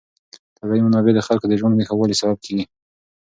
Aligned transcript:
طبیعي 0.57 0.81
منابع 0.85 1.11
د 1.15 1.19
خلکو 1.27 1.45
د 1.49 1.53
ژوند 1.59 1.73
د 1.77 1.81
ښه 1.87 1.93
والي 1.97 2.15
سبب 2.21 2.37
کېږي. 2.45 2.65